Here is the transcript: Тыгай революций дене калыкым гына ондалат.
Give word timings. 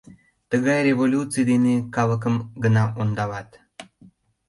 Тыгай 0.49 0.79
революций 0.89 1.45
дене 1.51 1.75
калыкым 1.95 2.35
гына 2.63 2.83
ондалат. 3.01 3.49